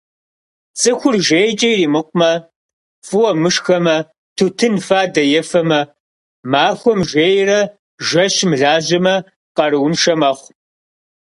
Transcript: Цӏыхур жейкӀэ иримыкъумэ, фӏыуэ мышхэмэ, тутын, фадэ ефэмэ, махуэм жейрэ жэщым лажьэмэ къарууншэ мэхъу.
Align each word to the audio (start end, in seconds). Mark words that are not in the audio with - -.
Цӏыхур 0.79 1.15
жейкӀэ 1.27 1.67
иримыкъумэ, 1.73 2.31
фӏыуэ 3.07 3.31
мышхэмэ, 3.41 3.97
тутын, 4.35 4.75
фадэ 4.85 5.23
ефэмэ, 5.39 5.79
махуэм 6.51 6.99
жейрэ 7.11 7.59
жэщым 8.07 8.51
лажьэмэ 8.61 9.15
къарууншэ 9.55 10.13
мэхъу. 10.19 10.51